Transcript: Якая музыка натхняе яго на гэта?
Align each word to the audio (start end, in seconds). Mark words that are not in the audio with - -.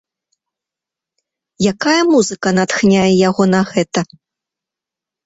Якая 1.71 2.01
музыка 2.11 2.49
натхняе 2.59 3.13
яго 3.29 3.43
на 3.53 3.61
гэта? 3.73 3.99